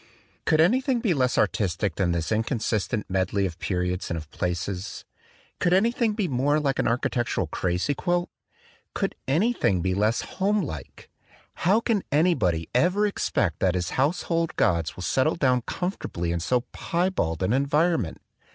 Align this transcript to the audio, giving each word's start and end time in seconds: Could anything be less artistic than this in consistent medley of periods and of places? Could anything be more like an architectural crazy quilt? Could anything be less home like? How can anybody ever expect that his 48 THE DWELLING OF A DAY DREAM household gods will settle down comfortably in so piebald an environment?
Could 0.45 0.59
anything 0.59 0.99
be 0.99 1.13
less 1.13 1.37
artistic 1.37 1.93
than 1.93 2.11
this 2.11 2.31
in 2.31 2.41
consistent 2.41 3.07
medley 3.07 3.45
of 3.45 3.59
periods 3.59 4.09
and 4.09 4.17
of 4.17 4.31
places? 4.31 5.05
Could 5.59 5.73
anything 5.73 6.13
be 6.13 6.27
more 6.27 6.59
like 6.59 6.79
an 6.79 6.87
architectural 6.87 7.45
crazy 7.45 7.93
quilt? 7.93 8.27
Could 8.95 9.13
anything 9.27 9.83
be 9.83 9.93
less 9.93 10.21
home 10.21 10.63
like? 10.63 11.07
How 11.53 11.81
can 11.81 12.01
anybody 12.11 12.67
ever 12.73 13.05
expect 13.05 13.59
that 13.59 13.75
his 13.75 13.91
48 13.91 13.91
THE 13.91 13.97
DWELLING 13.99 14.03
OF 14.05 14.09
A 14.09 14.17
DAY 14.17 14.25
DREAM 14.25 14.27
household 14.27 14.55
gods 14.55 14.95
will 14.95 15.03
settle 15.03 15.35
down 15.35 15.61
comfortably 15.67 16.31
in 16.31 16.39
so 16.39 16.61
piebald 16.73 17.43
an 17.43 17.53
environment? 17.53 18.17